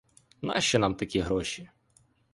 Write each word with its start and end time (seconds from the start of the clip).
Нащо 0.41 0.79
нам 0.79 0.95
такі 0.95 1.19
гроші? 1.19 1.69